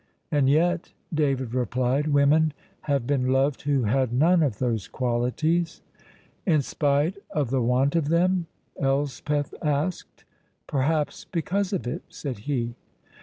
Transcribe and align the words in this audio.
"And 0.31 0.49
yet," 0.49 0.93
David 1.13 1.53
replied, 1.53 2.07
"women 2.07 2.53
have 2.89 3.05
been 3.05 3.27
loved 3.31 3.61
who 3.61 3.83
had 3.83 4.11
none 4.11 4.41
of 4.41 4.57
those 4.57 4.87
qualities." 4.87 5.83
"In 6.43 6.63
spite 6.63 7.19
of 7.29 7.51
the 7.51 7.61
want 7.61 7.95
of 7.95 8.09
them?" 8.09 8.47
Elspeth 8.79 9.53
asked. 9.61 10.25
"Perhaps 10.65 11.25
because 11.25 11.71
of 11.71 11.85
it," 11.85 12.01
said 12.09 12.39
he. 12.49 12.73